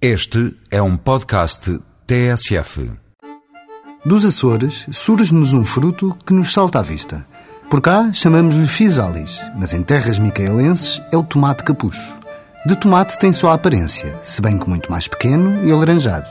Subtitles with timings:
[0.00, 2.92] Este é um podcast TSF.
[4.04, 7.26] Dos Açores surge-nos um fruto que nos salta à vista.
[7.70, 12.14] Por cá chamamos-lhe fisalis, mas em terras micaelenses é o tomate capucho.
[12.66, 16.28] De tomate tem só a aparência, se bem que muito mais pequeno e alaranjado.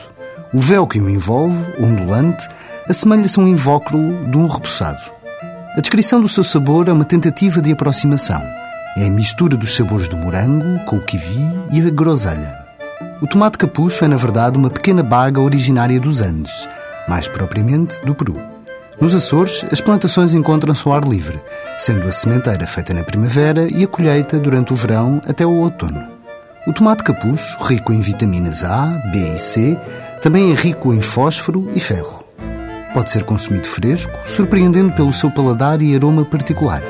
[0.53, 2.47] O véu que o envolve, ondulante,
[2.87, 5.01] assemelha-se a um invóculo de um repousado.
[5.75, 8.43] A descrição do seu sabor é uma tentativa de aproximação.
[8.95, 11.41] É a mistura dos sabores do morango com o kiwi
[11.71, 12.64] e a groselha.
[13.21, 16.67] O tomate capucho é, na verdade, uma pequena baga originária dos Andes,
[17.07, 18.35] mais propriamente do Peru.
[18.99, 21.41] Nos Açores, as plantações encontram-se ao ar livre,
[21.77, 26.07] sendo a sementeira feita na primavera e a colheita durante o verão até o outono.
[26.67, 29.79] O tomate capucho, rico em vitaminas A, B e C,
[30.21, 32.25] também é rico em fósforo e ferro.
[32.93, 36.81] Pode ser consumido fresco, surpreendendo pelo seu paladar e aroma particular,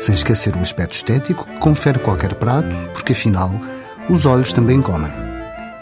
[0.00, 3.50] sem esquecer o aspecto estético que confere qualquer prato, porque afinal,
[4.08, 5.25] os olhos também comem.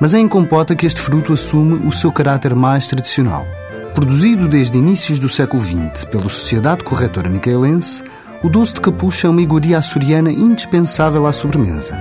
[0.01, 3.47] Mas é em compota que este fruto assume o seu caráter mais tradicional.
[3.95, 8.03] Produzido desde inícios do século XX pela Sociedade Corretora Micaelense,
[8.43, 11.97] o doce de capucha é uma iguaria açoriana indispensável à sobremesa,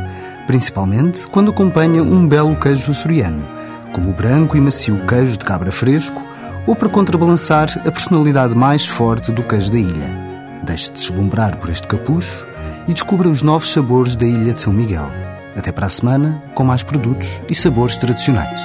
[0.48, 3.48] principalmente quando acompanha um belo queijo açoriano,
[3.94, 6.22] como o branco e macio queijo de cabra fresco,
[6.66, 10.10] ou para contrabalançar a personalidade mais forte do queijo da ilha.
[10.64, 12.48] Deixe-se deslumbrar por este capucho
[12.88, 15.10] e descubra os novos sabores da ilha de São Miguel.
[15.56, 18.62] Até para a semana, com mais produtos e sabores tradicionais.